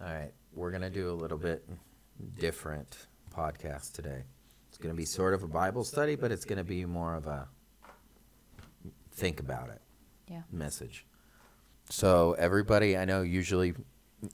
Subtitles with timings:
[0.00, 1.66] All right, we're gonna do a little bit
[2.38, 4.24] different podcast today.
[4.68, 7.48] It's gonna be sort of a Bible study, but it's gonna be more of a
[9.12, 9.80] think about it
[10.28, 10.42] Yeah.
[10.52, 11.06] message.
[11.88, 13.74] So everybody, I know usually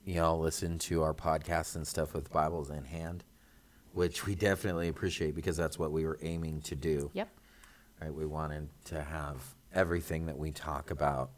[0.03, 3.23] y'all listen to our podcasts and stuff with Bibles in hand,
[3.93, 7.09] which we definitely appreciate because that's what we were aiming to do.
[7.13, 7.29] Yep.
[8.01, 8.13] Right?
[8.13, 11.31] We wanted to have everything that we talk about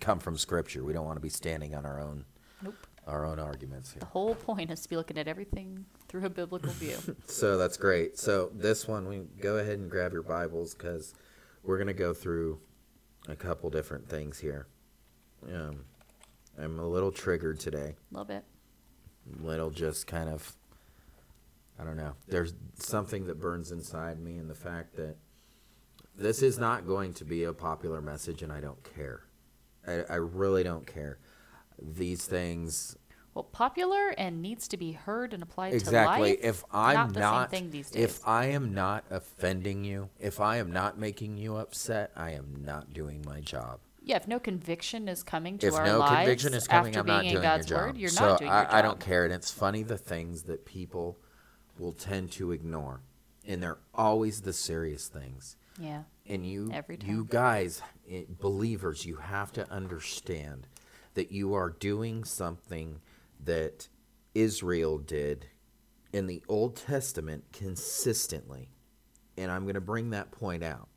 [0.00, 0.82] come from Scripture.
[0.82, 2.24] We don't want to be standing on our own
[2.62, 2.74] Nope.
[3.06, 4.00] Our own arguments here.
[4.00, 6.96] The whole point is to be looking at everything through a biblical view.
[7.26, 8.18] So that's great.
[8.18, 11.14] So this one, we go ahead and grab your Bibles because
[11.62, 12.60] we're gonna go through
[13.28, 14.66] a couple different things here.
[15.52, 15.84] Um,
[16.58, 17.96] I'm a little triggered today.
[18.10, 18.44] A little bit.
[19.40, 20.54] Little just kind of,
[21.78, 22.14] I don't know.
[22.28, 25.16] There's something that burns inside me, and the fact that
[26.16, 29.22] this is not going to be a popular message, and I don't care.
[29.86, 31.18] I, I really don't care.
[31.80, 32.96] These things
[33.34, 36.38] Well, popular and needs to be heard and applied exactly to life.
[36.38, 36.48] Exactly.
[36.48, 38.04] if i'm not not, same thing these days.
[38.04, 42.62] if i am not offending you if i am not making you upset i am
[42.64, 46.16] not doing my job yeah, if no conviction is coming to if our no lives
[46.16, 48.28] conviction is coming after i'm being not in doing God's your job word, you're so
[48.30, 48.74] not doing I, your job.
[48.74, 51.18] I don't care and it's funny the things that people
[51.78, 53.00] will tend to ignore
[53.46, 56.02] and they're always the serious things Yeah.
[56.26, 60.66] and you Every you guys eh, believers you have to understand
[61.14, 63.00] that you are doing something
[63.42, 63.88] that
[64.34, 65.46] Israel did
[66.12, 68.68] in the Old Testament consistently
[69.36, 70.88] and I'm going to bring that point out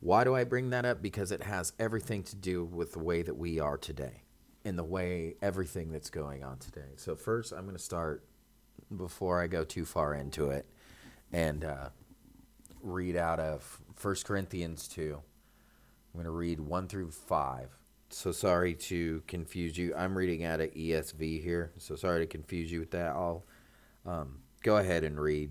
[0.00, 3.22] why do I bring that up because it has everything to do with the way
[3.22, 4.22] that we are today
[4.64, 8.24] and the way everything that's going on today so first I'm going to start
[8.96, 10.66] before I go too far into it
[11.32, 11.88] and uh,
[12.82, 15.14] read out of 1 Corinthians 2.
[15.14, 15.20] I'm
[16.14, 17.68] going to read 1 through 5.
[18.12, 19.94] So sorry to confuse you.
[19.94, 21.72] I'm reading out of ESV here.
[21.78, 23.10] So sorry to confuse you with that.
[23.10, 23.44] I'll
[24.04, 25.50] um, go ahead and read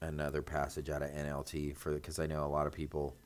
[0.00, 3.16] another passage out of NLT for because I know a lot of people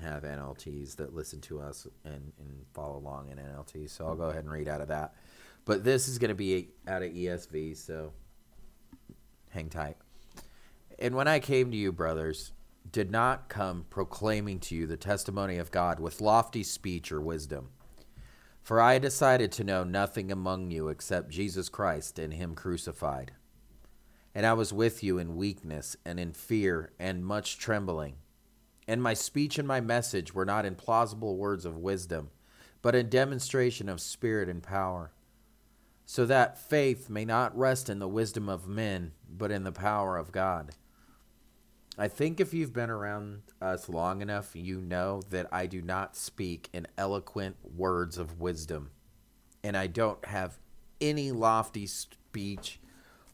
[0.00, 3.90] have NLTs that listen to us and, and follow along in NLT.
[3.90, 5.14] So I'll go ahead and read out of that.
[5.64, 8.12] But this is going to be out of ESV, so
[9.50, 9.96] hang tight.
[10.98, 12.52] And when I came to you, brothers,
[12.90, 17.68] did not come proclaiming to you the testimony of God with lofty speech or wisdom.
[18.62, 23.32] For I decided to know nothing among you except Jesus Christ and Him crucified.
[24.34, 28.16] And I was with you in weakness and in fear and much trembling.
[28.88, 32.30] And my speech and my message were not in plausible words of wisdom,
[32.80, 35.12] but in demonstration of spirit and power
[36.12, 40.16] so that faith may not rest in the wisdom of men, but in the power
[40.16, 40.72] of God.
[41.98, 46.16] I think if you've been around us long enough, you know that I do not
[46.16, 48.92] speak in eloquent words of wisdom,
[49.62, 50.58] and I don't have
[51.00, 52.80] any lofty speech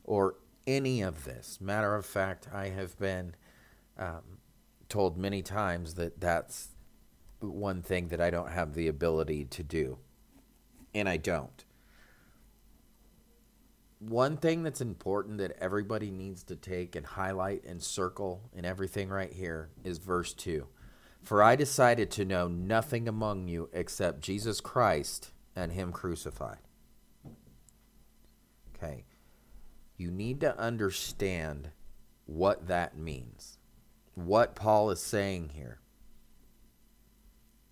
[0.02, 0.34] or
[0.66, 1.60] any of this.
[1.60, 3.36] Matter of fact, I have been
[3.96, 4.38] um,
[4.88, 6.70] told many times that that's
[7.40, 9.98] one thing that I don't have the ability to do,
[10.92, 11.64] and I don't
[13.98, 19.08] one thing that's important that everybody needs to take and highlight and circle and everything
[19.08, 20.66] right here is verse 2.
[21.22, 26.58] For I decided to know nothing among you except Jesus Christ and Him crucified.
[28.74, 29.04] Okay.
[29.96, 31.70] You need to understand
[32.26, 33.58] what that means,
[34.14, 35.80] what Paul is saying here.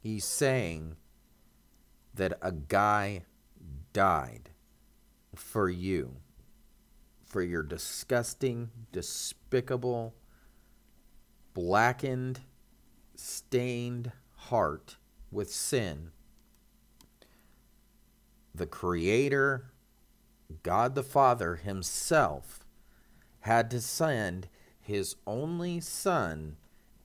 [0.01, 0.97] He's saying
[2.15, 3.27] that a guy
[3.93, 4.51] died
[5.39, 6.17] for you,
[7.25, 10.15] for your disgusting, despicable,
[11.55, 12.41] blackened,
[13.15, 14.97] stained heart
[15.31, 16.11] with sin.
[18.55, 19.73] The Creator,
[20.63, 22.61] God the Father Himself,
[23.41, 24.49] had to send
[24.81, 26.57] His only Son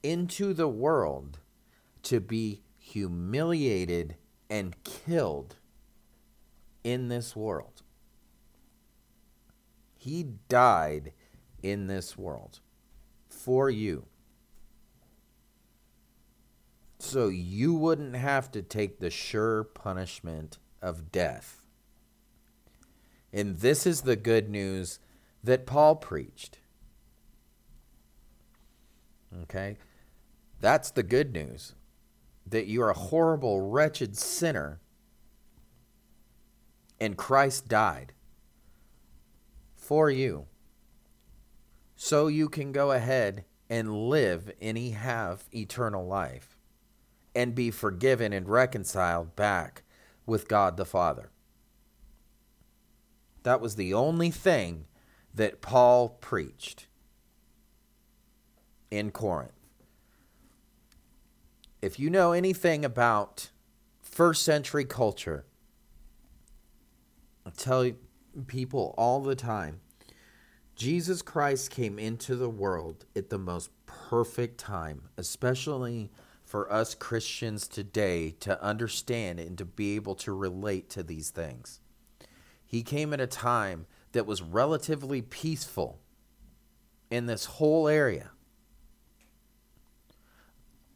[0.03, 1.39] into the world
[2.03, 4.15] to be humiliated
[4.49, 5.55] and killed
[6.83, 7.80] in this world.
[10.01, 11.13] He died
[11.61, 12.59] in this world
[13.29, 14.07] for you.
[16.97, 21.61] So you wouldn't have to take the sure punishment of death.
[23.31, 24.97] And this is the good news
[25.43, 26.57] that Paul preached.
[29.43, 29.77] Okay?
[30.59, 31.75] That's the good news.
[32.47, 34.79] That you're a horrible, wretched sinner,
[36.99, 38.13] and Christ died
[39.91, 40.45] for you.
[41.97, 46.55] So you can go ahead and live and have eternal life
[47.35, 49.83] and be forgiven and reconciled back
[50.25, 51.29] with God the Father.
[53.43, 54.85] That was the only thing
[55.33, 56.87] that Paul preached
[58.89, 59.51] in Corinth.
[61.81, 63.49] If you know anything about
[64.01, 65.43] first century culture,
[67.45, 67.83] I'll tell
[68.47, 69.81] people all the time
[70.81, 76.09] Jesus Christ came into the world at the most perfect time, especially
[76.43, 81.81] for us Christians today to understand and to be able to relate to these things.
[82.65, 85.99] He came at a time that was relatively peaceful
[87.11, 88.31] in this whole area.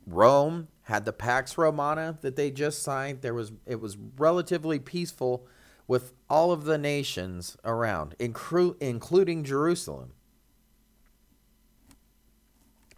[0.07, 3.21] Rome had the Pax Romana that they just signed.
[3.21, 5.47] There was it was relatively peaceful
[5.87, 10.13] with all of the nations around, incru- including Jerusalem.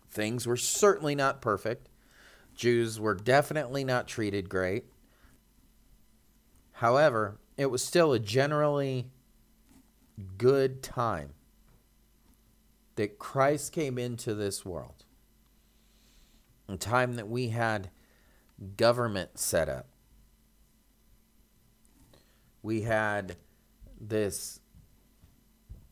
[0.10, 1.90] Things were certainly not perfect.
[2.56, 4.86] Jews were definitely not treated great.
[6.74, 9.10] However, it was still a generally
[10.38, 11.34] good time
[12.96, 15.06] that Christ came into this world.
[16.68, 17.90] A time that we had
[18.76, 19.88] government set up.
[22.68, 23.38] We had
[23.98, 24.60] this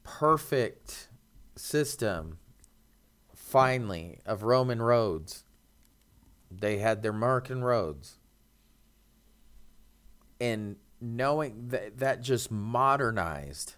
[0.04, 1.07] perfect
[1.56, 2.39] system,
[3.33, 5.45] finally, of Roman roads.
[6.51, 8.18] They had their American roads.
[10.42, 13.75] And knowing that that just modernized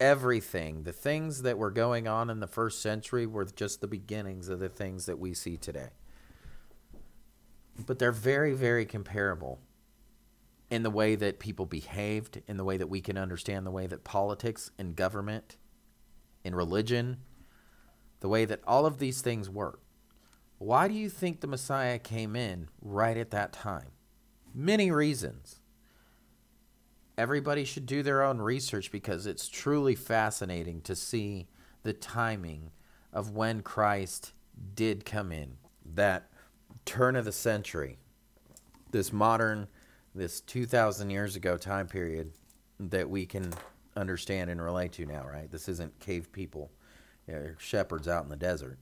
[0.00, 0.84] everything.
[0.84, 4.60] The things that were going on in the first century were just the beginnings of
[4.60, 5.90] the things that we see today.
[7.84, 9.60] But they're very, very comparable
[10.70, 13.86] in the way that people behaved, in the way that we can understand the way
[13.86, 15.56] that politics and government
[16.44, 17.18] and religion,
[18.20, 19.80] the way that all of these things work.
[20.58, 23.90] Why do you think the Messiah came in right at that time?
[24.54, 25.60] Many reasons
[27.18, 31.48] everybody should do their own research because it's truly fascinating to see
[31.82, 32.70] the timing
[33.12, 34.32] of when Christ
[34.74, 35.56] did come in.
[35.84, 36.30] That
[36.84, 37.98] turn of the century,
[38.90, 39.68] this modern,
[40.20, 42.30] this 2,000 years ago time period
[42.78, 43.54] that we can
[43.96, 45.50] understand and relate to now, right?
[45.50, 46.70] This isn't cave people,
[47.56, 48.78] shepherds out in the desert.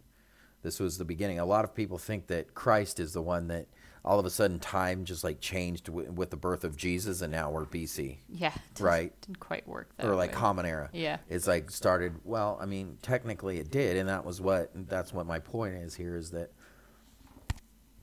[0.62, 1.38] This was the beginning.
[1.38, 3.68] A lot of people think that Christ is the one that
[4.04, 7.30] all of a sudden time just like changed w- with the birth of Jesus, and
[7.30, 8.16] now we're BC.
[8.28, 9.12] Yeah, right.
[9.20, 10.36] Didn't quite work that or like way.
[10.36, 10.90] Common Era.
[10.92, 12.16] Yeah, it's like started.
[12.24, 15.94] Well, I mean, technically it did, and that was what that's what my point is
[15.94, 16.50] here is that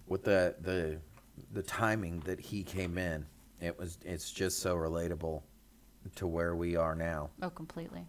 [0.08, 1.00] with the the
[1.52, 3.26] the timing that he came in,
[3.62, 5.42] it was it's just so relatable
[6.16, 7.30] to where we are now.
[7.42, 8.08] Oh, completely.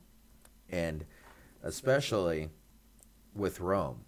[0.70, 1.04] And
[1.62, 2.50] especially
[3.34, 4.04] with Rome.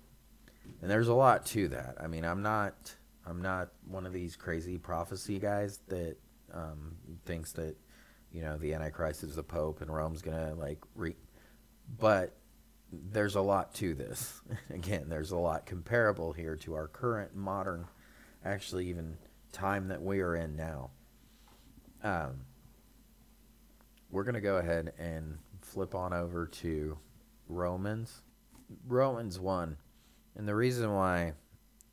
[0.83, 1.97] And there's a lot to that.
[2.01, 2.95] I mean, I'm not
[3.27, 6.17] I'm not one of these crazy prophecy guys that
[6.53, 7.77] um, thinks that
[8.33, 11.15] you know the Antichrist is the Pope and Rome's gonna like re.
[11.99, 12.37] But
[12.93, 14.41] there's a lot to this.
[14.71, 17.87] Again, there's a lot comparable here to our current modern,
[18.45, 19.17] actually even
[19.53, 20.91] time that we are in now.
[22.03, 22.41] Um,
[24.11, 26.99] we're gonna go ahead and flip on over to
[27.49, 28.23] Romans,
[28.87, 29.77] Romans one,
[30.37, 31.33] and the reason why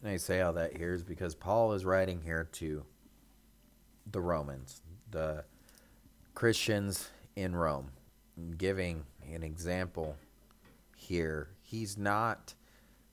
[0.03, 2.85] I say all that here is because Paul is writing here to
[4.11, 5.43] the Romans, the
[6.35, 7.91] Christians in Rome,
[8.57, 9.03] giving
[9.33, 10.15] an example
[10.95, 11.49] here.
[11.61, 12.53] He's not,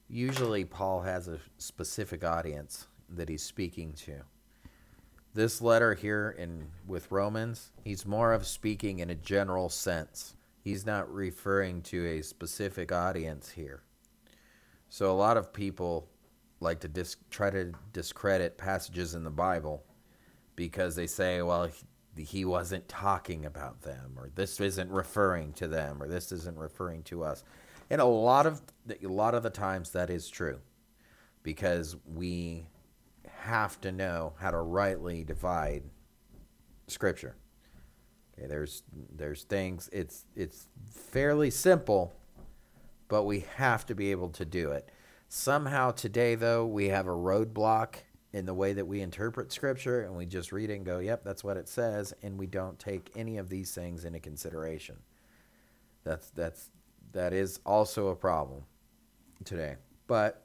[0.09, 4.23] usually, Paul has a specific audience that he's speaking to.
[5.35, 10.35] This letter here in with Romans, he's more of speaking in a general sense.
[10.63, 13.83] He's not referring to a specific audience here.
[14.91, 16.09] So a lot of people
[16.61, 19.83] like to dis- try to discredit passages in the Bible
[20.55, 21.67] because they say, well,
[22.15, 26.59] he, he wasn't talking about them, or this isn't referring to them, or this isn't
[26.59, 27.43] referring to us.
[27.89, 28.61] And a lot of
[29.03, 30.61] a lot of the times that is true,
[31.43, 32.67] because we
[33.43, 35.83] have to know how to rightly divide
[36.87, 37.35] Scripture.
[38.39, 38.83] Okay, there's
[39.15, 39.89] there's things.
[39.93, 42.13] It's it's fairly simple,
[43.09, 44.91] but we have to be able to do it.
[45.29, 47.97] Somehow today, though, we have a roadblock
[48.33, 51.25] in the way that we interpret Scripture, and we just read it and go, "Yep,
[51.25, 54.99] that's what it says," and we don't take any of these things into consideration.
[56.05, 56.71] That's that's
[57.13, 58.63] that is also a problem
[59.45, 59.77] today.
[60.07, 60.45] But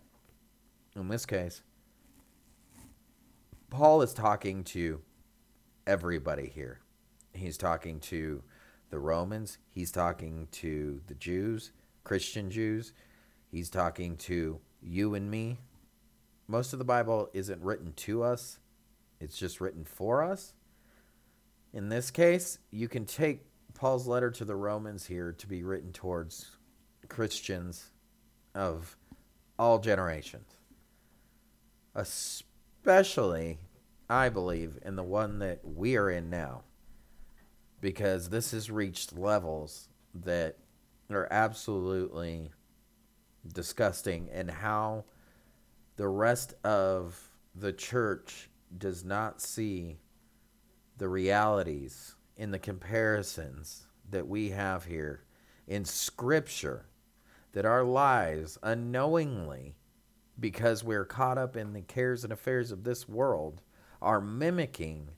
[0.96, 1.62] in this case,
[3.69, 5.01] Paul is talking to
[5.86, 6.79] everybody here.
[7.33, 8.41] He's talking to
[8.89, 9.57] the Romans.
[9.69, 11.71] He's talking to the Jews,
[12.03, 12.93] Christian Jews.
[13.51, 15.59] He's talking to you and me.
[16.47, 18.59] Most of the Bible isn't written to us,
[19.19, 20.53] it's just written for us.
[21.74, 25.91] In this case, you can take Paul's letter to the Romans here to be written
[25.91, 26.57] towards
[27.09, 27.91] Christians
[28.55, 28.95] of
[29.59, 30.55] all generations,
[31.95, 32.47] especially,
[34.10, 36.63] I believe, in the one that we are in now,
[37.82, 40.58] because this has reached levels that
[41.10, 42.50] are absolutely
[43.53, 45.03] disgusting, and how
[45.98, 50.00] the rest of the church does not see
[50.98, 55.25] the realities in the comparisons that we have here
[55.67, 56.86] in Scripture
[57.51, 59.75] that our lives unknowingly,
[60.39, 63.62] because we're caught up in the cares and affairs of this world,
[64.01, 65.10] are mimicking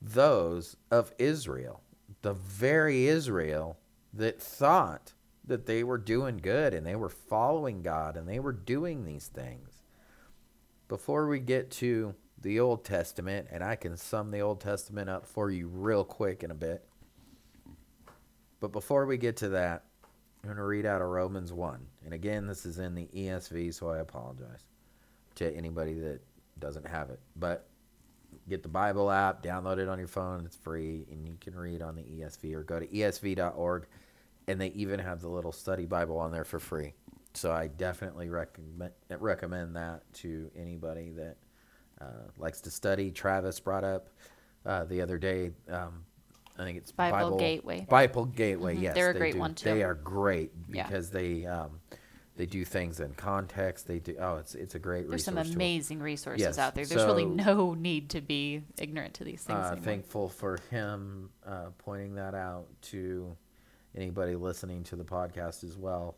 [0.00, 1.82] those of Israel,
[2.22, 3.78] the very Israel
[4.12, 5.12] that thought
[5.44, 9.28] that they were doing good and they were following God and they were doing these
[9.28, 9.82] things.
[10.88, 15.26] Before we get to the Old Testament, and I can sum the Old Testament up
[15.26, 16.84] for you real quick in a bit.
[18.60, 19.84] But before we get to that,
[20.46, 21.84] I'm going to read out of Romans 1.
[22.04, 24.62] And again, this is in the ESV, so I apologize
[25.34, 26.20] to anybody that
[26.60, 27.18] doesn't have it.
[27.34, 27.66] But
[28.48, 31.82] get the Bible app, download it on your phone, it's free, and you can read
[31.82, 33.86] on the ESV or go to esv.org.
[34.46, 36.92] And they even have the little study Bible on there for free.
[37.34, 41.36] So I definitely recommend recommend that to anybody that
[42.00, 43.10] uh, likes to study.
[43.10, 44.10] Travis brought up
[44.64, 45.50] uh, the other day.
[45.68, 46.04] Um,
[46.58, 47.86] I think it's Bible, Bible Gateway.
[47.88, 48.84] Bible Gateway, mm-hmm.
[48.84, 49.40] yes, they're a they great do.
[49.40, 49.64] one too.
[49.64, 50.86] They are great Yeah.
[50.86, 51.80] because they um,
[52.36, 53.86] they do things in context.
[53.86, 54.16] They do.
[54.20, 56.84] Oh, it's it's a great There's some amazing resources Yes, out there.
[56.84, 61.70] There's really no need to be ignorant to these things uh, thankful for him uh,
[61.78, 63.36] pointing that out to
[63.94, 66.16] anybody listening to the podcast as well,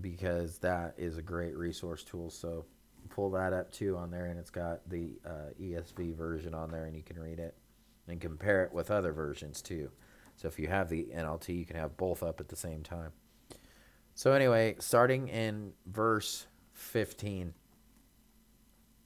[0.00, 2.30] because that is a great resource tool.
[2.30, 2.64] So
[3.08, 6.86] pull that up too on there, and it's got the uh, ESV version on there,
[6.86, 7.54] and you can read it
[8.10, 9.90] and compare it with other versions too.
[10.36, 13.12] So if you have the NLT, you can have both up at the same time.
[14.14, 17.54] So anyway, starting in verse 15,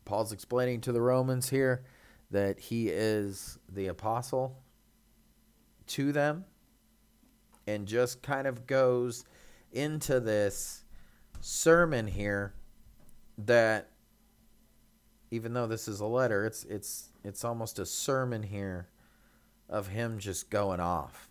[0.04, 1.84] Paul's explaining to the Romans here
[2.30, 4.62] that he is the apostle
[5.87, 6.44] to them
[7.66, 9.25] and just kind of goes
[9.73, 10.84] into this
[11.40, 12.54] sermon here
[13.37, 13.90] that
[15.30, 18.88] even though this is a letter it's it's it's almost a sermon here
[19.74, 21.28] of him just going off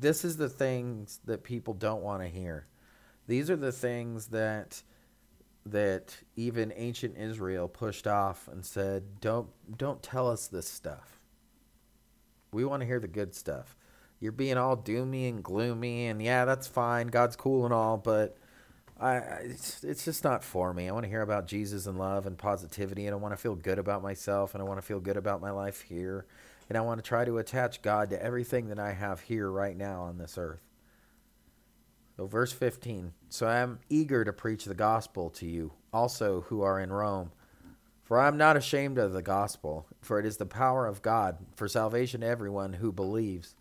[0.00, 2.66] this is the things that people don't want to hear
[3.26, 4.82] these are the things that
[5.66, 9.48] that even ancient Israel pushed off and said, "Don't
[9.78, 11.20] don't tell us this stuff.
[12.52, 13.76] We want to hear the good stuff.
[14.20, 17.08] You're being all doomy and gloomy, and yeah, that's fine.
[17.08, 18.36] God's cool and all, but
[19.00, 20.88] I, it's, it's just not for me.
[20.88, 23.56] I want to hear about Jesus and love and positivity, and I want to feel
[23.56, 26.26] good about myself, and I want to feel good about my life here,
[26.68, 29.76] and I want to try to attach God to everything that I have here right
[29.76, 30.62] now on this earth."
[32.16, 33.12] So, verse 15.
[33.28, 37.32] So I am eager to preach the gospel to you, also who are in Rome.
[38.04, 41.38] For I am not ashamed of the gospel, for it is the power of God
[41.56, 43.56] for salvation to everyone who believes,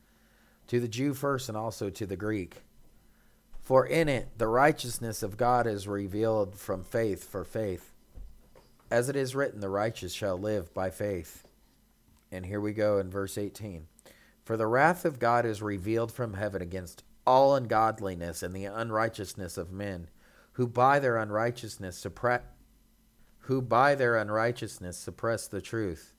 [0.67, 2.63] to the Jew first and also to the Greek.
[3.62, 7.93] For in it the righteousness of God is revealed from faith for faith.
[8.91, 11.42] As it is written, the righteous shall live by faith.
[12.33, 13.85] And here we go in verse 18.
[14.43, 19.57] For the wrath of God is revealed from heaven against all ungodliness and the unrighteousness
[19.57, 20.09] of men,
[20.53, 22.41] who by their unrighteousness suppress
[23.47, 26.13] who by their unrighteousness suppress the truth.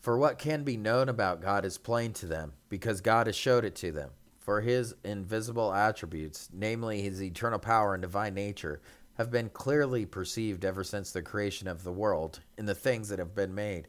[0.00, 3.64] For what can be known about God is plain to them, because God has showed
[3.64, 4.10] it to them.
[4.38, 8.80] For his invisible attributes, namely his eternal power and divine nature,
[9.18, 13.18] have been clearly perceived ever since the creation of the world in the things that
[13.18, 13.88] have been made.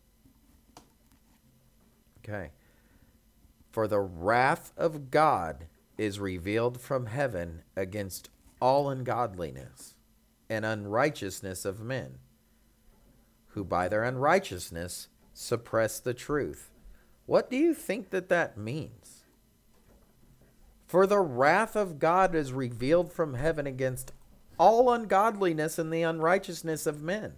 [2.23, 2.51] Okay.
[3.71, 9.95] For the wrath of God is revealed from heaven against all ungodliness
[10.49, 12.19] and unrighteousness of men,
[13.49, 16.69] who by their unrighteousness suppress the truth.
[17.25, 19.23] What do you think that that means?
[20.85, 24.11] For the wrath of God is revealed from heaven against
[24.59, 27.33] all ungodliness and the unrighteousness of men.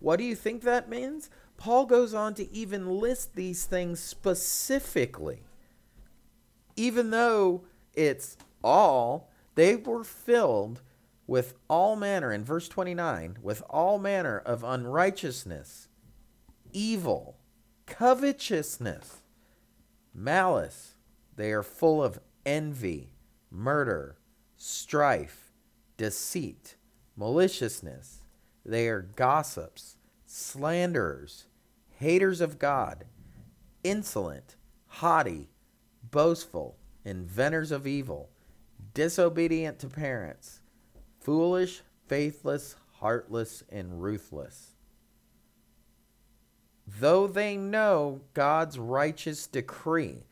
[0.00, 1.30] What do you think that means?
[1.56, 5.42] Paul goes on to even list these things specifically.
[6.76, 10.82] Even though it's all, they were filled
[11.26, 15.88] with all manner, in verse 29, with all manner of unrighteousness,
[16.72, 17.36] evil,
[17.86, 19.22] covetousness,
[20.14, 20.94] malice.
[21.36, 23.10] They are full of envy,
[23.50, 24.18] murder,
[24.56, 25.52] strife,
[25.96, 26.76] deceit,
[27.16, 28.20] maliciousness.
[28.64, 29.96] They are gossips,
[30.34, 31.44] slanderers,
[32.00, 33.04] haters of God,
[33.84, 35.48] insolent, haughty,
[36.10, 38.30] boastful, inventors of evil,
[38.94, 40.60] disobedient to parents,
[41.20, 44.74] foolish, faithless, heartless, and ruthless.
[46.84, 50.24] Though they know God's righteous decree,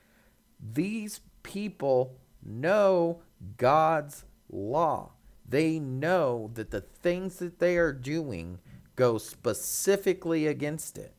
[0.58, 3.22] these people know
[3.56, 5.12] God's law.
[5.48, 8.58] They know that the things that they are doing
[8.96, 11.14] go specifically against it.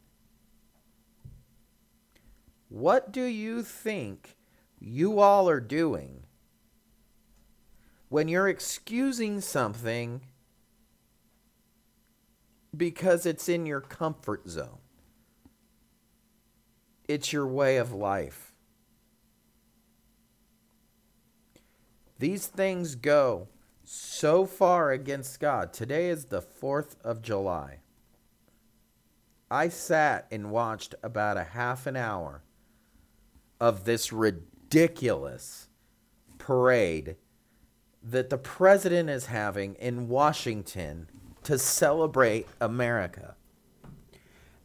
[2.69, 4.37] What do you think
[4.79, 6.23] you all are doing
[8.09, 10.21] when you're excusing something
[12.75, 14.79] because it's in your comfort zone?
[17.07, 18.53] It's your way of life.
[22.17, 23.49] These things go
[23.93, 25.71] so far against God.
[25.71, 27.79] Today is the 4th of July.
[29.51, 32.41] I sat and watched about a half an hour
[33.59, 35.69] of this ridiculous
[36.39, 37.17] parade
[38.01, 41.07] that the president is having in Washington
[41.43, 43.35] to celebrate America.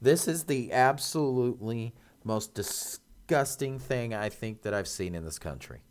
[0.01, 5.83] This is the absolutely most disgusting thing I think that I've seen in this country.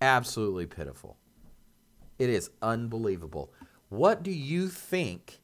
[0.00, 1.18] Absolutely pitiful.
[2.18, 3.52] It is unbelievable.
[3.88, 5.40] What do you think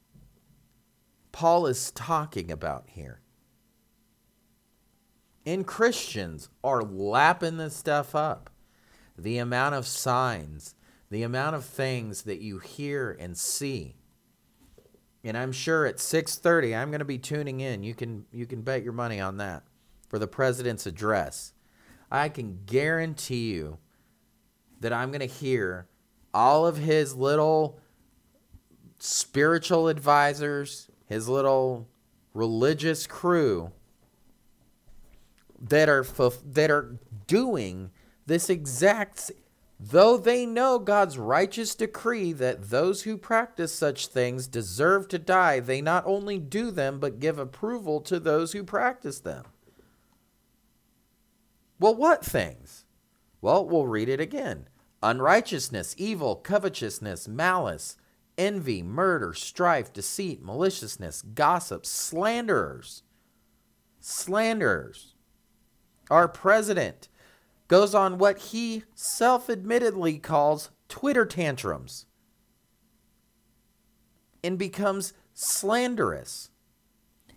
[1.32, 3.20] Paul is talking about here?
[5.46, 8.50] And Christians are lapping this stuff up.
[9.16, 10.74] The amount of signs,
[11.10, 13.96] the amount of things that you hear and see.
[15.22, 17.82] And I'm sure at 6:30 I'm going to be tuning in.
[17.82, 19.64] You can you can bet your money on that
[20.08, 21.52] for the president's address.
[22.10, 23.78] I can guarantee you
[24.80, 25.88] that I'm going to hear
[26.32, 27.78] all of his little
[28.98, 31.88] spiritual advisors, his little
[32.34, 33.72] religious crew
[35.60, 36.04] that are
[36.44, 37.90] that are doing
[38.26, 39.30] this exact
[39.78, 45.60] though they know God's righteous decree that those who practice such things deserve to die
[45.60, 49.44] they not only do them but give approval to those who practice them.
[51.78, 52.84] Well what things?
[53.40, 54.68] Well we'll read it again
[55.02, 57.96] unrighteousness, evil, covetousness, malice,
[58.36, 63.02] envy, murder, strife, deceit, maliciousness, gossip, slanderers.
[64.00, 65.14] Slanderers.
[66.10, 67.08] Our president
[67.68, 72.06] goes on what he self admittedly calls Twitter tantrums
[74.42, 76.50] and becomes slanderous.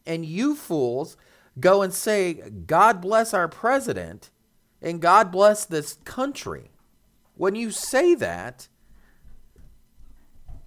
[0.05, 1.15] And you fools
[1.59, 4.31] go and say, God bless our president
[4.81, 6.71] and God bless this country.
[7.35, 8.67] When you say that,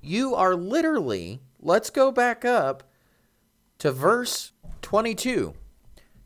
[0.01, 2.85] you are literally, let's go back up
[3.79, 4.53] to verse
[4.83, 5.55] 22.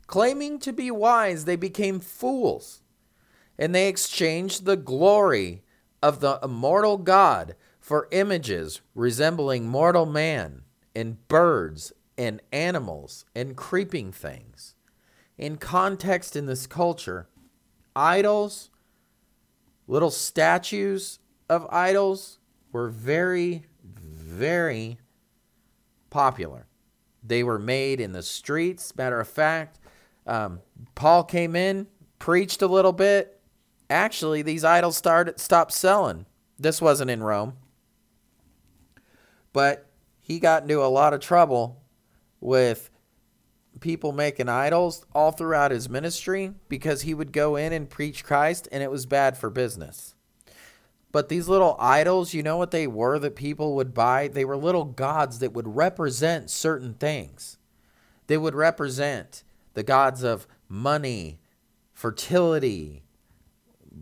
[0.07, 2.81] Claiming to be wise, they became fools,
[3.57, 5.63] and they exchanged the glory
[6.03, 10.63] of the immortal God for images resembling mortal man
[10.95, 14.75] and birds and animals and creeping things.
[15.37, 17.27] In context in this culture,
[17.95, 18.69] idols,
[19.87, 22.39] little statues of idols
[22.71, 24.99] were very, very
[26.09, 26.67] popular.
[27.23, 28.95] They were made in the streets.
[28.95, 29.79] Matter of fact,
[30.27, 30.61] um,
[30.95, 31.87] Paul came in,
[32.19, 33.39] preached a little bit.
[33.89, 36.25] Actually, these idols started stopped selling.
[36.57, 37.57] This wasn't in Rome.
[39.51, 39.87] But
[40.21, 41.81] he got into a lot of trouble
[42.39, 42.90] with
[43.81, 48.67] people making idols all throughout his ministry because he would go in and preach Christ
[48.71, 50.15] and it was bad for business.
[51.11, 54.29] But these little idols, you know what they were that people would buy?
[54.29, 57.57] They were little gods that would represent certain things.
[58.27, 61.39] They would represent the gods of money,
[61.91, 63.03] fertility,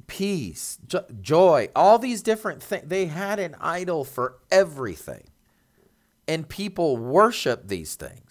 [0.05, 0.77] peace,
[1.21, 2.87] joy, all these different things.
[2.87, 5.23] They had an idol for everything.
[6.27, 8.28] And people worship these things.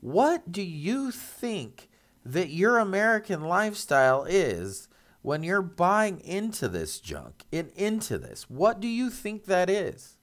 [0.00, 1.88] What do you think
[2.24, 4.88] that your American lifestyle is
[5.22, 8.48] when you're buying into this junk and into this?
[8.48, 10.16] What do you think that is?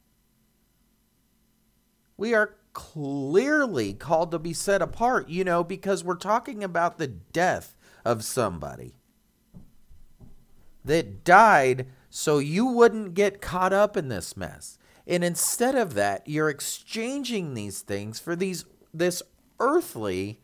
[2.17, 7.07] We are clearly called to be set apart, you know, because we're talking about the
[7.07, 8.95] death of somebody
[10.83, 14.79] that died so you wouldn't get caught up in this mess.
[15.05, 19.21] And instead of that, you're exchanging these things for these this
[19.59, 20.41] earthly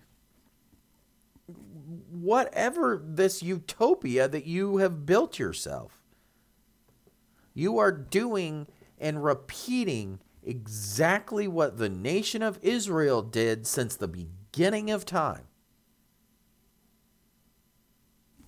[2.10, 6.02] whatever this utopia that you have built yourself.
[7.54, 8.68] You are doing
[9.00, 15.44] and repeating exactly what the nation of Israel did since the beginning of time.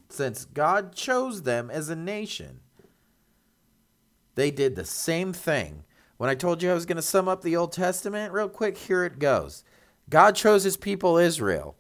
[0.10, 2.62] Since God chose them as a nation,
[4.36, 5.84] they did the same thing.
[6.18, 8.78] When I told you I was going to sum up the Old Testament, real quick,
[8.78, 9.64] here it goes.
[10.10, 11.76] God chose his people Israel.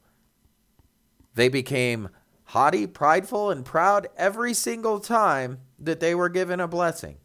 [1.35, 2.09] They became
[2.45, 7.17] haughty, prideful, and proud every single time that they were given a blessing.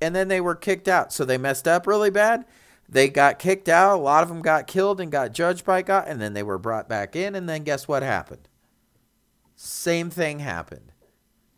[0.00, 1.12] And then they were kicked out.
[1.12, 2.44] So they messed up really bad.
[2.88, 3.98] They got kicked out.
[3.98, 6.04] A lot of them got killed and got judged by God.
[6.06, 7.34] And then they were brought back in.
[7.34, 8.48] And then guess what happened?
[9.56, 10.92] Same thing happened.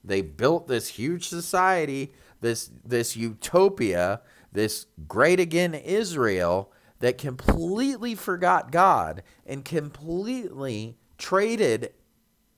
[0.03, 8.71] They built this huge society, this this utopia, this great again Israel that completely forgot
[8.71, 11.93] God and completely traded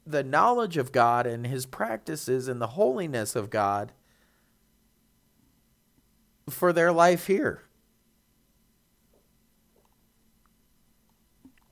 [0.04, 3.92] the knowledge of God and his practices and the holiness of God
[6.50, 7.62] for their life here.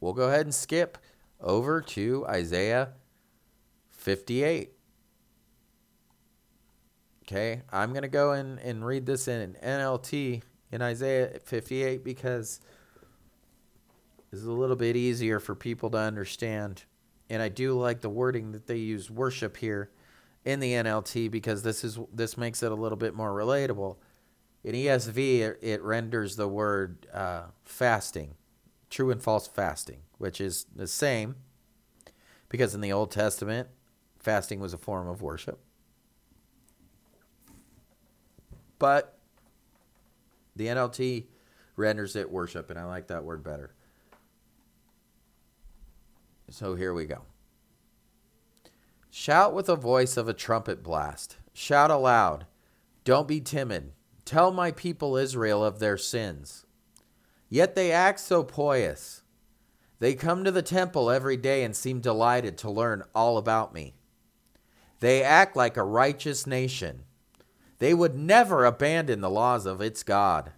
[0.01, 0.97] We'll go ahead and skip
[1.41, 2.91] over to Isaiah
[3.91, 4.73] 58.
[7.25, 12.61] Okay, I'm going to go in and read this in NLT in Isaiah 58 because
[14.33, 16.85] it's a little bit easier for people to understand.
[17.29, 19.91] And I do like the wording that they use worship here
[20.45, 23.97] in the NLT because this is this makes it a little bit more relatable.
[24.63, 28.35] In ESV, it, it renders the word uh, fasting,
[28.91, 31.37] true and false fasting, which is the same
[32.49, 33.69] because in the Old Testament,
[34.19, 35.61] fasting was a form of worship.
[38.79, 39.20] But
[40.61, 41.25] the NLT
[41.75, 43.73] renders it worship, and I like that word better.
[46.51, 47.23] So here we go.
[49.11, 51.39] Shout with a voice of a trumpet blast.
[51.55, 52.45] Shout aloud.
[53.05, 53.93] Don't be timid.
[54.27, 56.67] Tell my people Israel of their sins.
[57.49, 59.23] Yet they act so pious.
[59.99, 63.95] They come to the temple every day and seem delighted to learn all about me.
[64.99, 67.05] They act like a righteous nation.
[67.81, 70.53] They would never abandon the laws of its God.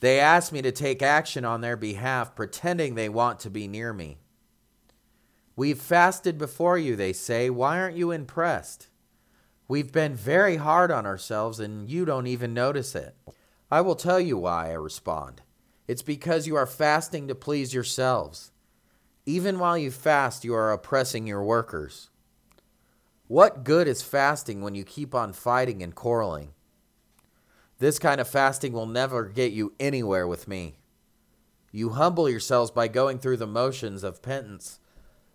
[0.00, 3.92] They ask me to take action on their behalf, pretending they want to be near
[3.92, 4.18] me.
[5.54, 7.48] We've fasted before you, they say.
[7.48, 8.88] Why aren't you impressed?
[9.68, 13.14] We've been very hard on ourselves, and you don't even notice it.
[13.70, 15.42] I will tell you why, I respond.
[15.86, 18.50] It's because you are fasting to please yourselves.
[19.24, 22.10] Even while you fast, you are oppressing your workers.
[23.28, 26.52] What good is fasting when you keep on fighting and quarreling?
[27.80, 30.76] This kind of fasting will never get you anywhere with me.
[31.72, 34.78] You humble yourselves by going through the motions of penance,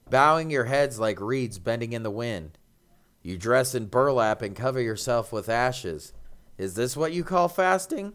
[0.09, 2.57] bowing your heads like reeds bending in the wind.
[3.23, 6.13] You dress in burlap and cover yourself with ashes.
[6.57, 8.13] Is this what you call fasting?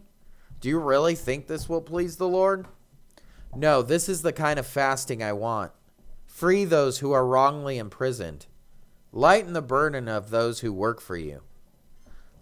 [0.59, 2.65] Do you really think this will please the Lord?
[3.55, 5.71] No, this is the kind of fasting I want.
[6.25, 8.47] Free those who are wrongly imprisoned
[9.17, 11.41] Lighten the burden of those who work for you.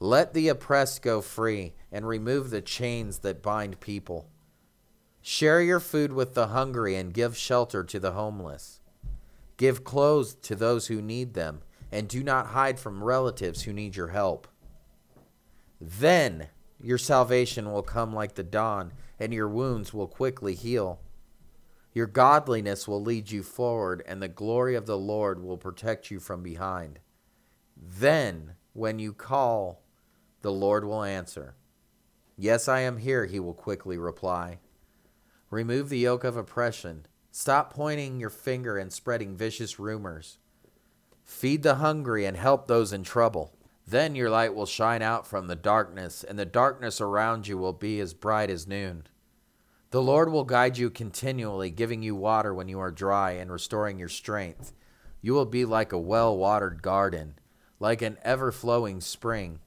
[0.01, 4.27] Let the oppressed go free and remove the chains that bind people.
[5.21, 8.81] Share your food with the hungry and give shelter to the homeless.
[9.55, 11.61] Give clothes to those who need them
[11.93, 14.45] and do not hide from relatives who need your help.
[15.79, 20.99] Then your salvation will come like the dawn, and your wounds will quickly heal.
[21.95, 26.19] Your godliness will lead you forward, and the glory of the Lord will protect you
[26.19, 26.99] from behind.
[27.77, 29.81] Then, when you call,
[30.41, 31.55] the Lord will answer.
[32.37, 34.59] Yes, I am here, he will quickly reply.
[35.49, 37.05] Remove the yoke of oppression.
[37.31, 40.37] Stop pointing your finger and spreading vicious rumors.
[41.23, 43.55] Feed the hungry and help those in trouble.
[43.87, 47.71] Then your light will shine out from the darkness, and the darkness around you will
[47.71, 49.07] be as bright as noon.
[49.91, 53.99] The Lord will guide you continually, giving you water when you are dry and restoring
[53.99, 54.73] your strength.
[55.21, 57.35] You will be like a well watered garden,
[57.79, 59.59] like an ever flowing spring.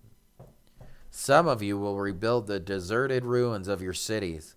[1.10, 4.54] Some of you will rebuild the deserted ruins of your cities.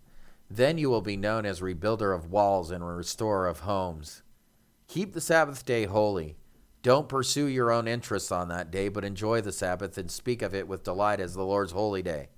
[0.50, 4.22] Then you will be known as rebuilder of walls and restorer of homes.
[4.88, 6.36] Keep the Sabbath day holy.
[6.84, 10.54] Don't pursue your own interests on that day, but enjoy the Sabbath and speak of
[10.54, 12.30] it with delight as the Lord's holy day.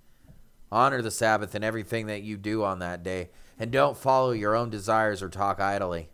[0.74, 4.56] Honor the Sabbath in everything that you do on that day, and don't follow your
[4.56, 6.10] own desires or talk idly.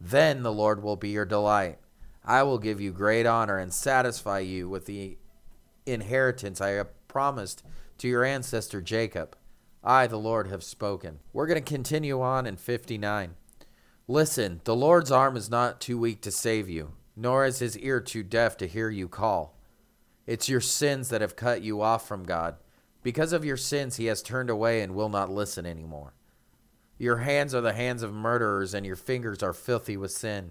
[0.00, 1.78] Then the Lord will be your delight.
[2.24, 5.18] I will give you great honor and satisfy you with the
[5.84, 7.62] inheritance I have promised
[7.98, 9.36] to your ancestor Jacob.
[9.84, 11.20] I, the Lord, have spoken.
[11.32, 13.34] We're going to continue on in 59.
[14.08, 18.00] Listen, the Lord's arm is not too weak to save you nor is his ear
[18.00, 19.56] too deaf to hear you call.
[20.26, 22.56] It's your sins that have cut you off from God.
[23.06, 26.12] Because of your sins, he has turned away and will not listen anymore.
[26.98, 30.50] Your hands are the hands of murderers, and your fingers are filthy with sin.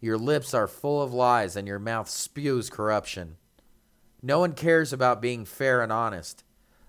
[0.00, 3.36] Your lips are full of lies, and your mouth spews corruption.
[4.20, 6.42] No one cares about being fair and honest.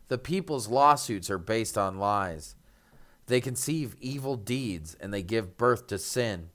[0.08, 2.56] The people's lawsuits are based on lies.
[3.28, 6.50] They conceive evil deeds, and they give birth to sin.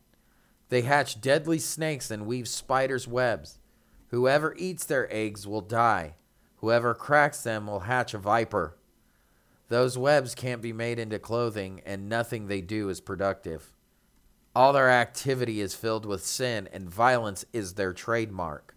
[0.69, 3.61] They hatch deadly snakes and weave spiders' webs.
[4.09, 6.17] Whoever eats their eggs will die.
[6.67, 8.77] Whoever cracks them will hatch a viper.
[9.69, 13.73] Those webs can't be made into clothing, and nothing they do is productive.
[14.53, 18.75] All their activity is filled with sin, and violence is their trademark.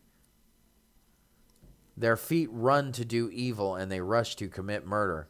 [1.97, 5.27] Their feet run to do evil, and they rush to commit murder.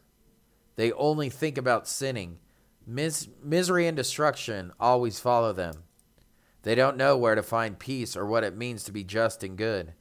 [0.76, 2.40] They only think about sinning.
[2.86, 5.84] Mis- misery and destruction always follow them.
[6.60, 9.56] They don't know where to find peace or what it means to be just and
[9.56, 9.94] good.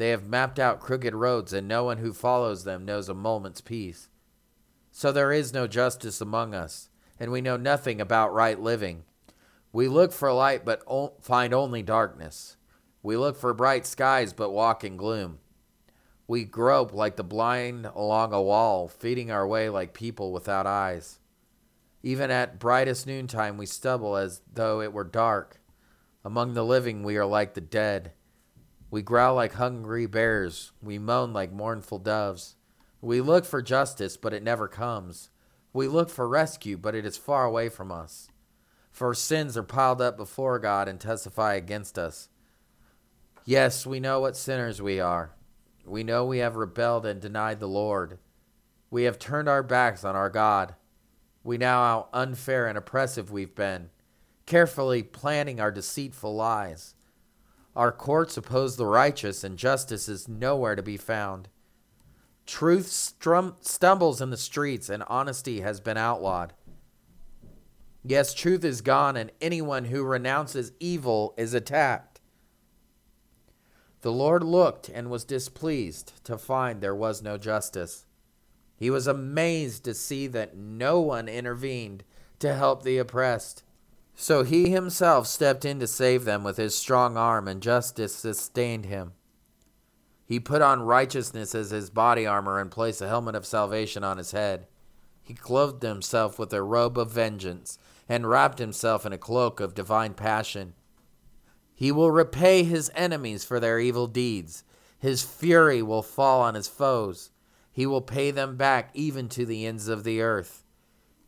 [0.00, 3.60] They have mapped out crooked roads, and no one who follows them knows a moment's
[3.60, 4.08] peace.
[4.90, 9.04] So there is no justice among us, and we know nothing about right living.
[9.74, 10.82] We look for light, but
[11.20, 12.56] find only darkness.
[13.02, 15.40] We look for bright skies, but walk in gloom.
[16.26, 21.18] We grope like the blind along a wall, feeding our way like people without eyes.
[22.02, 25.60] Even at brightest noontime, we stumble as though it were dark.
[26.24, 28.12] Among the living, we are like the dead.
[28.90, 30.72] We growl like hungry bears.
[30.82, 32.56] We moan like mournful doves.
[33.00, 35.30] We look for justice, but it never comes.
[35.72, 38.28] We look for rescue, but it is far away from us.
[38.90, 42.28] For sins are piled up before God and testify against us.
[43.44, 45.32] Yes, we know what sinners we are.
[45.84, 48.18] We know we have rebelled and denied the Lord.
[48.90, 50.74] We have turned our backs on our God.
[51.42, 53.90] We know how unfair and oppressive we've been
[54.50, 56.96] carefully planning our deceitful lies.
[57.76, 61.48] Our courts oppose the righteous, and justice is nowhere to be found.
[62.46, 66.52] Truth strum- stumbles in the streets, and honesty has been outlawed.
[68.02, 72.20] Yes, truth is gone, and anyone who renounces evil is attacked.
[74.00, 78.06] The Lord looked and was displeased to find there was no justice.
[78.74, 82.02] He was amazed to see that no one intervened
[82.38, 83.62] to help the oppressed.
[84.14, 88.86] So he himself stepped in to save them with his strong arm, and justice sustained
[88.86, 89.12] him.
[90.24, 94.18] He put on righteousness as his body armor and placed a helmet of salvation on
[94.18, 94.66] his head.
[95.22, 99.74] He clothed himself with a robe of vengeance and wrapped himself in a cloak of
[99.74, 100.74] divine passion.
[101.74, 104.64] He will repay his enemies for their evil deeds.
[104.98, 107.30] His fury will fall on his foes.
[107.72, 110.64] He will pay them back even to the ends of the earth.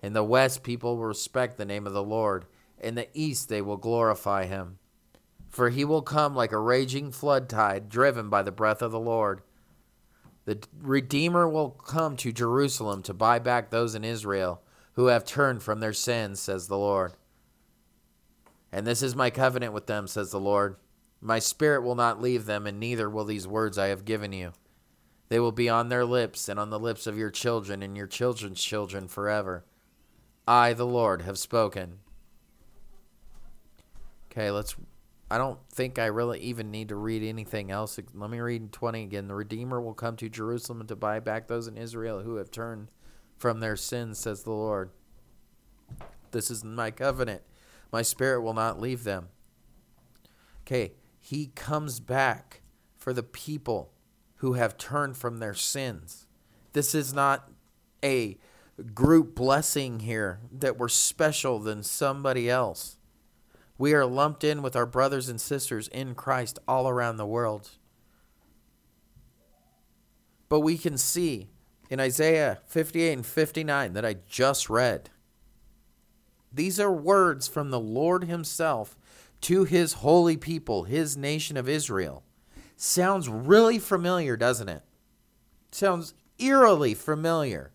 [0.02, 2.44] In the west, people will respect the name of the Lord
[2.82, 4.78] in the east they will glorify him.
[5.48, 9.00] For he will come like a raging flood tide, driven by the breath of the
[9.00, 9.42] Lord.
[10.44, 14.62] The Redeemer will come to Jerusalem to buy back those in Israel
[14.94, 17.12] who have turned from their sins, says the Lord.
[18.70, 20.76] And this is my covenant with them, says the Lord.
[21.20, 24.52] My spirit will not leave them, and neither will these words I have given you.
[25.28, 28.06] They will be on their lips and on the lips of your children and your
[28.06, 29.64] children's children forever.
[30.46, 32.00] I, the Lord, have spoken.
[34.32, 34.74] Okay, let's.
[35.30, 37.98] I don't think I really even need to read anything else.
[38.14, 39.28] Let me read 20 again.
[39.28, 42.88] The Redeemer will come to Jerusalem to buy back those in Israel who have turned
[43.38, 44.90] from their sins, says the Lord.
[46.32, 47.42] This is my covenant.
[47.90, 49.28] My spirit will not leave them.
[50.66, 52.62] Okay, he comes back
[52.96, 53.92] for the people
[54.36, 56.26] who have turned from their sins.
[56.72, 57.50] This is not
[58.02, 58.38] a
[58.94, 62.96] group blessing here that we're special than somebody else.
[63.82, 67.70] We are lumped in with our brothers and sisters in Christ all around the world.
[70.48, 71.48] But we can see
[71.90, 75.10] in Isaiah 58 and 59 that I just read,
[76.52, 78.96] these are words from the Lord Himself
[79.40, 82.22] to His holy people, His nation of Israel.
[82.76, 84.82] Sounds really familiar, doesn't it?
[85.72, 87.72] Sounds eerily familiar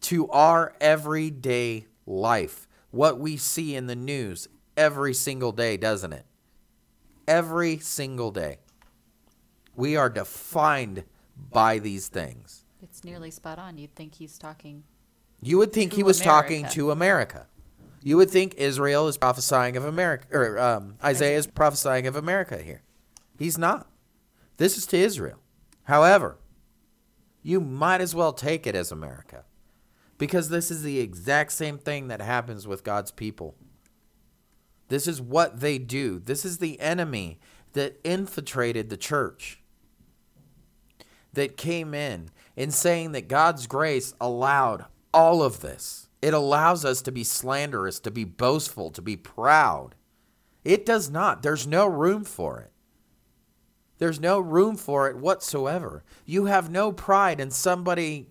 [0.00, 2.66] to our everyday life.
[2.90, 6.24] What we see in the news every single day, doesn't it?
[7.26, 8.58] Every single day.
[9.74, 11.04] We are defined
[11.50, 12.64] by these things.
[12.82, 13.78] It's nearly spot on.
[13.78, 14.84] You'd think he's talking.
[15.40, 16.42] You would think he was America.
[16.42, 17.46] talking to America.
[18.02, 22.58] You would think Israel is prophesying of America, or um, Isaiah is prophesying of America
[22.58, 22.82] here.
[23.38, 23.86] He's not.
[24.56, 25.38] This is to Israel.
[25.84, 26.38] However,
[27.42, 29.44] you might as well take it as America
[30.18, 33.56] because this is the exact same thing that happens with God's people.
[34.88, 36.18] This is what they do.
[36.18, 37.38] This is the enemy
[37.72, 39.62] that infiltrated the church,
[41.32, 46.08] that came in and saying that God's grace allowed all of this.
[46.20, 49.94] It allows us to be slanderous, to be boastful, to be proud.
[50.64, 51.42] It does not.
[51.42, 52.70] There's no room for it.
[53.98, 56.04] There's no room for it whatsoever.
[56.24, 58.28] You have no pride in somebody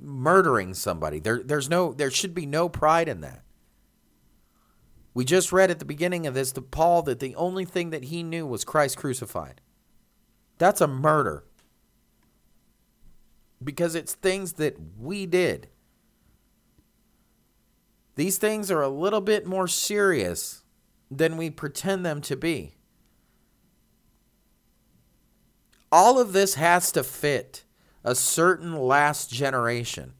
[0.00, 1.18] murdering somebody.
[1.18, 3.42] There, there's no, there should be no pride in that.
[5.14, 8.04] We just read at the beginning of this to Paul that the only thing that
[8.04, 9.60] he knew was Christ crucified.
[10.58, 11.44] That's a murder.
[13.62, 15.68] Because it's things that we did.
[18.16, 20.64] These things are a little bit more serious
[21.10, 22.76] than we pretend them to be.
[25.92, 27.64] all of this has to fit
[28.02, 30.14] a certain last generation.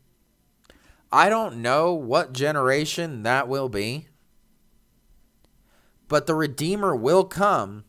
[1.11, 4.09] I don't know what generation that will be,
[6.13, 7.85] but the Redeemer will come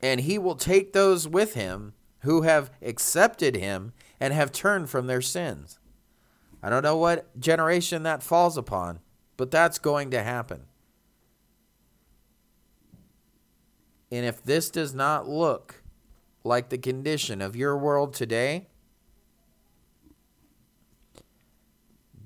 [0.00, 5.08] and he will take those with him who have accepted him and have turned from
[5.08, 5.80] their sins.
[6.62, 9.00] I don't know what generation that falls upon,
[9.36, 10.66] but that's going to happen.
[14.12, 15.82] And if this does not look
[16.44, 18.68] like the condition of your world today,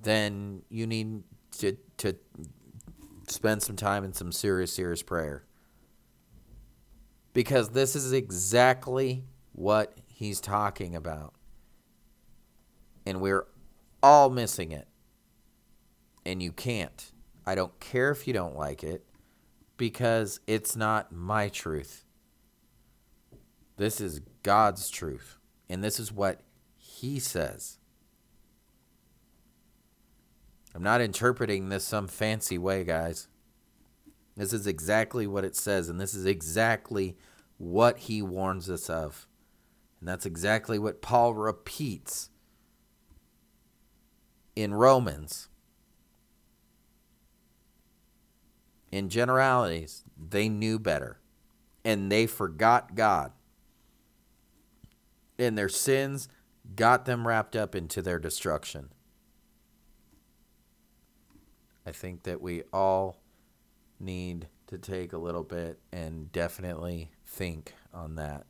[0.03, 2.17] then you need to, to
[3.29, 5.45] spend some time in some serious, serious prayer.
[7.33, 11.35] Because this is exactly what he's talking about.
[13.05, 13.47] And we're
[14.03, 14.89] all missing it.
[16.25, 17.13] And you can't.
[17.47, 19.05] I don't care if you don't like it
[19.77, 22.05] because it's not my truth.
[23.77, 25.39] This is God's truth.
[25.69, 26.41] And this is what
[26.77, 27.79] He says.
[30.77, 33.29] I'm not interpreting this some fancy way, guys.
[34.37, 37.17] This is exactly what it says, and this is exactly
[37.57, 39.27] what He warns us of.
[39.99, 42.29] And that's exactly what Paul repeats
[44.55, 45.49] in Romans
[48.93, 51.21] in generalities, they knew better
[51.87, 53.33] and they forgot God.
[55.39, 56.29] And their sins
[56.75, 58.91] got them wrapped up into their destruction.
[61.87, 63.19] I think that we all
[64.01, 68.47] need to take a little bit and definitely think on that.